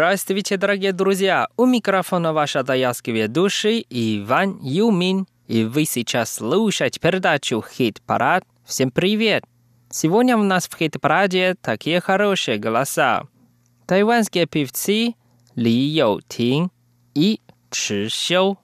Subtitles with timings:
[0.00, 1.46] Здравствуйте, дорогие друзья!
[1.58, 5.26] У микрофона ваш адаялский ведущий Иван Юмин.
[5.46, 8.42] И вы сейчас слушаете передачу «Хит-парад».
[8.64, 9.44] Всем привет!
[9.90, 13.24] Сегодня у нас в «Хит-параде» такие хорошие голоса.
[13.86, 15.16] Тайванские певцы
[15.54, 16.70] Ли Йоутин
[17.14, 17.38] и
[17.70, 18.56] Чи Xiu.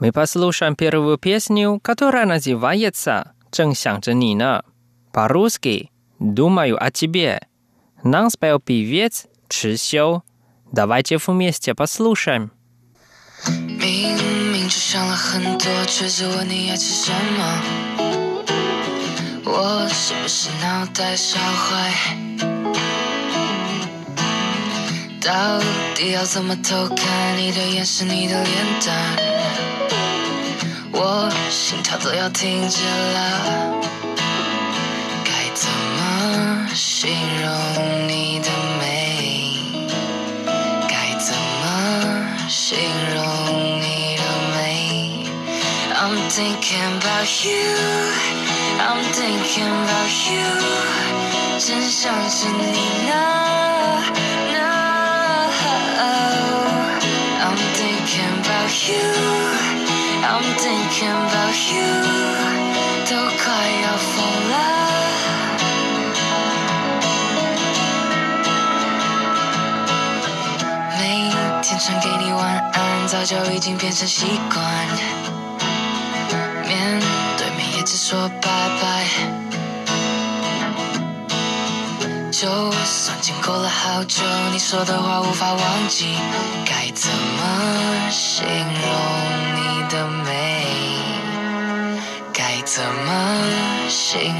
[0.00, 4.62] Мы послушаем первую песню, которая называется «正想着你呢».
[5.12, 7.40] По-русски «Думаю о тебе».
[8.04, 10.22] Нам спел певец Чи Сю.
[10.70, 12.50] Давайте вместе послушаем.
[13.48, 14.16] 明
[14.52, 17.62] 明只想了很多，却只问你爱吃什么。
[19.44, 21.92] 我是不是脑袋烧坏？
[25.20, 25.60] 到
[25.94, 29.16] 底要怎么偷看你的眼神，你的脸蛋？
[31.03, 33.19] 我心跳都要停止了，
[35.25, 37.09] 该怎么形
[37.41, 39.55] 容你的美？
[40.87, 42.77] 该怎么形
[43.15, 43.19] 容
[43.81, 44.21] 你的
[44.53, 45.25] 美
[45.95, 47.57] ？I'm thinking about you,
[48.77, 50.45] I'm thinking about you，
[51.57, 53.11] 真想着你呢
[54.53, 54.55] 呢。
[57.41, 59.70] I'm thinking about you。
[60.22, 61.86] I'm thinking about you，
[63.06, 63.44] 都快
[63.82, 64.14] 要疯
[64.50, 64.54] 了。
[70.98, 71.00] 每
[71.62, 72.40] 天传给你晚
[72.72, 74.64] 安，早就已经变成习惯。
[76.66, 77.00] 面
[77.38, 78.50] 对面也只说拜
[78.80, 79.39] 拜。
[82.41, 82.49] 就
[82.83, 86.07] 算经过了好久，你说的话无法忘记，
[86.65, 88.57] 该怎么形容
[89.55, 89.61] 你？
[89.91, 90.65] 的美，
[92.33, 93.37] 该怎么
[93.87, 94.33] 形容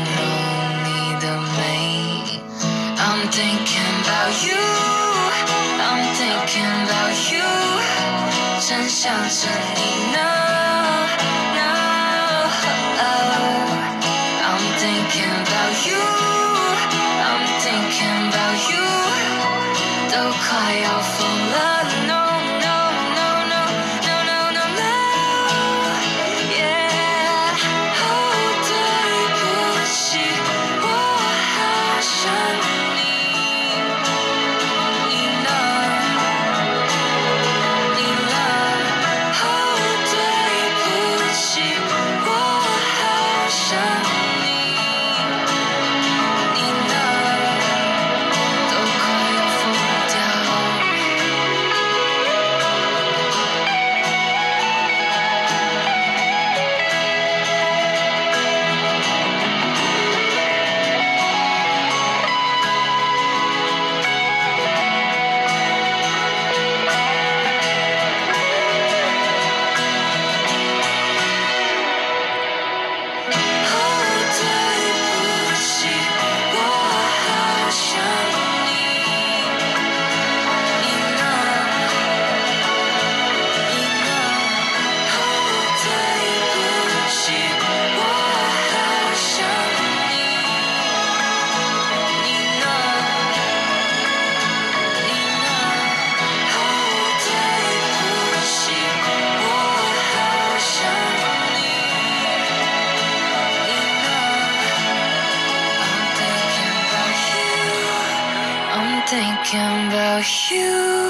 [0.83, 2.23] 你的美
[2.97, 4.57] ？I'm thinking about you,
[5.77, 7.45] I'm thinking about you，
[8.67, 9.45] 真想着
[9.75, 9.79] 你
[10.11, 10.17] 呢。
[14.43, 16.01] I'm thinking about you,
[20.10, 21.00] 都快要
[109.51, 111.01] thinking about you.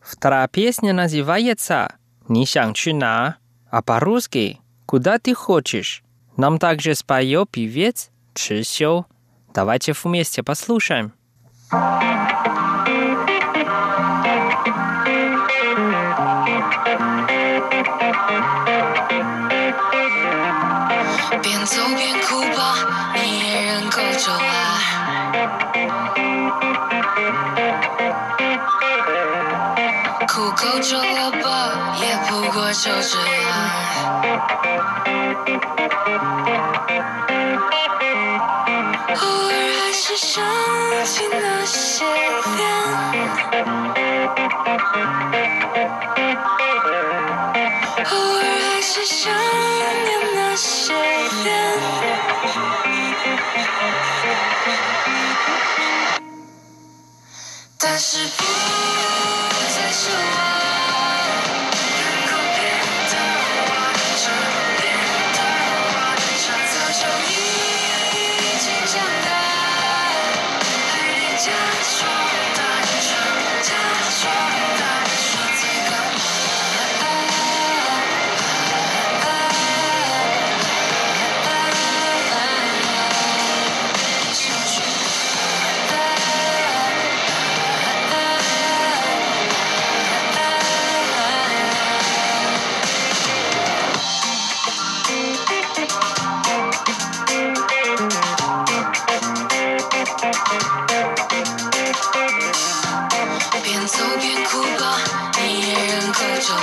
[0.00, 1.94] Вторая песня называется
[2.28, 2.46] «Не
[2.92, 3.36] на»,
[3.70, 6.02] а по-русски «Куда ты хочешь».
[6.36, 9.06] Нам также споет певец Чи Сю.
[9.54, 11.12] Давайте вместе послушаем.
[21.40, 22.17] Been so.
[24.18, 24.42] 忍够久了。
[30.26, 33.48] 哭够久了吧，也不过就这样。
[39.14, 40.44] 偶尔还是想
[41.04, 42.04] 起那些
[42.56, 42.58] 天，
[48.04, 50.92] 偶尔还是想念那些
[51.42, 51.46] 天。
[57.78, 58.44] 但是不
[59.74, 60.47] 再是我
[103.62, 104.98] 边走边哭吧，
[105.38, 106.60] 你一人喝酒吧。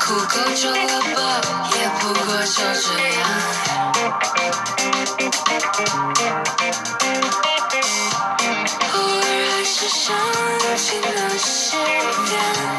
[0.00, 1.18] 哭够久了吧，
[1.72, 2.86] 也不过就这
[3.18, 3.22] 样。
[8.94, 10.16] 偶尔还是想
[10.76, 11.06] 起了
[11.36, 11.76] 些
[12.24, 12.77] 天。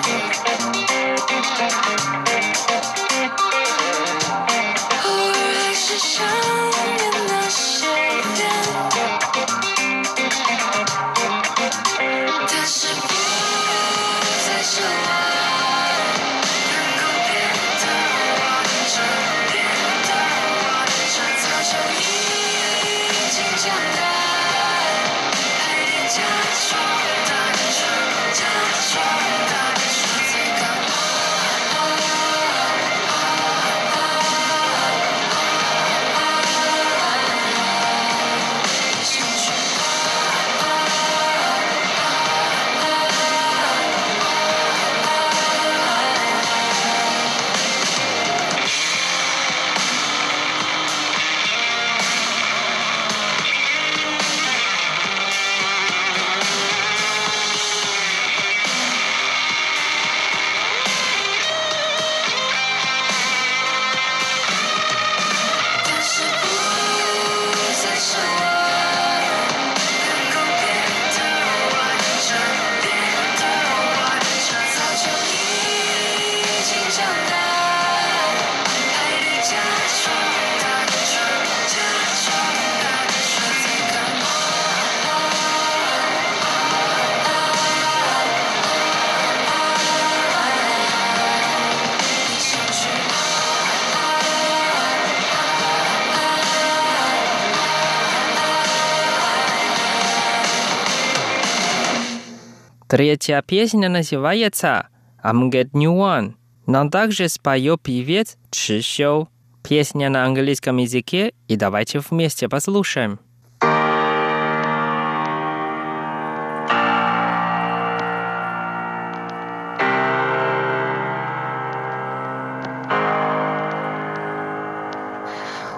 [102.90, 104.88] Третья песня называется
[105.24, 106.34] «I'm Get New One».
[106.66, 109.30] Нам также споет певец Чи Шоу.
[109.62, 113.20] Песня на английском языке, и давайте вместе послушаем.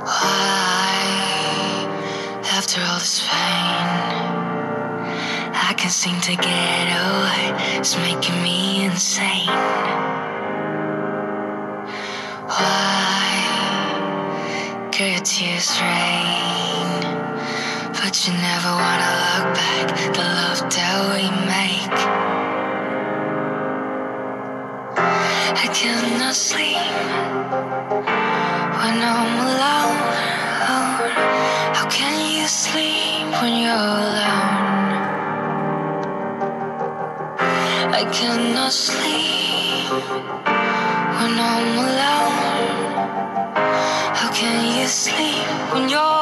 [0.05, 0.61] Why,
[2.57, 3.90] after all this pain?
[5.71, 7.79] I can't seem to get away.
[7.79, 9.47] It's making me insane.
[12.51, 13.31] Why
[14.91, 16.99] could your tears rain?
[17.95, 19.87] But you never wanna look back.
[20.11, 21.99] The love that we make.
[25.55, 26.83] I cannot sleep
[28.75, 29.99] when I'm alone.
[31.77, 34.60] How can you sleep when you're alone?
[38.11, 39.89] cannot sleep
[41.17, 42.91] when I'm alone.
[44.19, 46.20] How can you sleep when you're?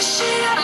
[0.00, 0.57] shit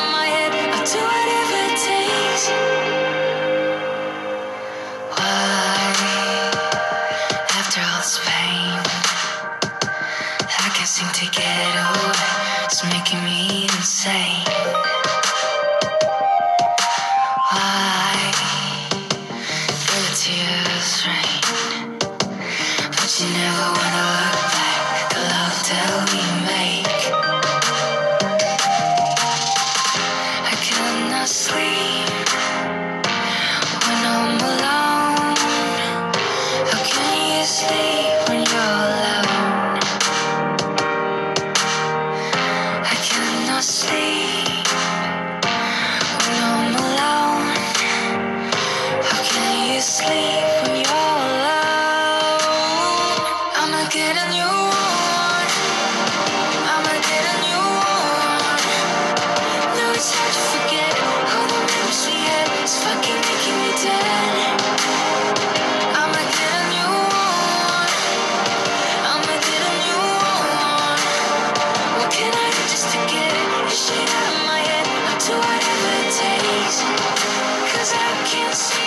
[78.54, 78.83] Podcast.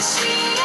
[0.00, 0.57] see.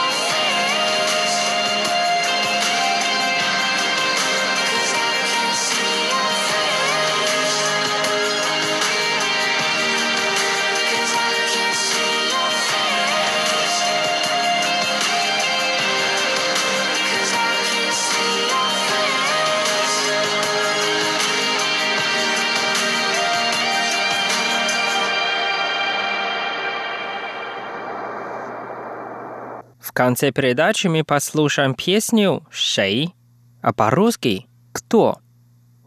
[30.13, 33.15] Конце передачи мы послушаем песню «Шей»,
[33.63, 35.17] а по-русски «Кто?».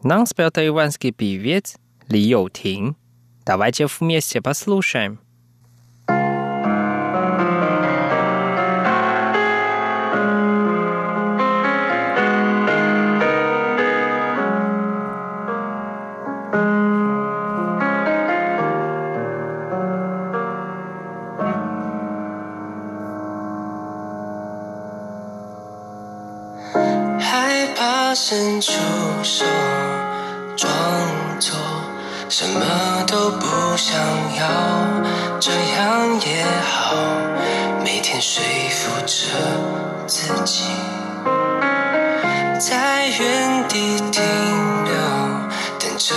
[0.02, 1.76] Нам спел тайванский певец
[2.08, 2.96] Ли Йоу Тин.
[3.44, 5.20] Давайте вместе послушаем.
[28.60, 28.72] 出
[29.22, 29.44] 手，
[30.56, 30.68] 装
[31.38, 31.54] 作
[32.28, 33.94] 什么都不想
[34.36, 34.46] 要，
[35.38, 36.96] 这样也好。
[37.84, 39.26] 每天说服着
[40.06, 40.64] 自己，
[42.58, 44.22] 在原地停
[44.84, 44.94] 留，
[45.78, 46.14] 等着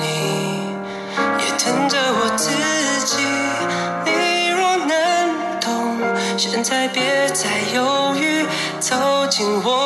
[0.00, 0.74] 你，
[1.38, 2.50] 也等着我自
[3.06, 3.16] 己。
[4.04, 4.90] 你若能
[5.60, 5.98] 懂，
[6.36, 8.44] 现在别再犹豫，
[8.80, 9.79] 走进我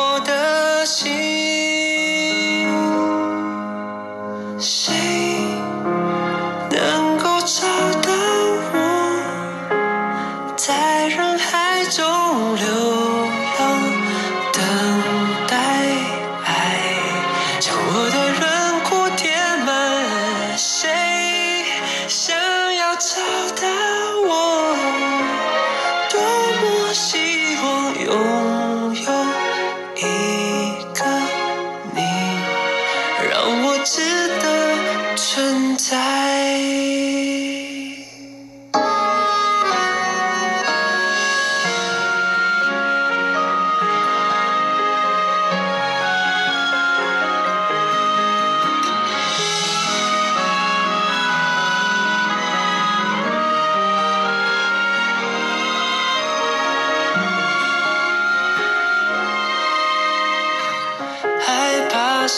[17.97, 18.64] 我的人。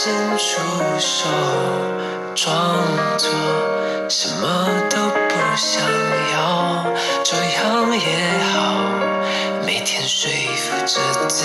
[0.07, 0.61] 伸出
[0.99, 1.27] 手，
[2.33, 2.47] 装
[3.17, 3.29] 作
[4.07, 5.83] 什么都不想
[6.31, 6.85] 要，
[7.25, 8.55] 这样也好。
[9.65, 11.43] 每天说服着自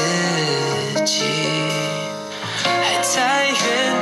[1.04, 1.24] 己，
[2.62, 4.01] 还在原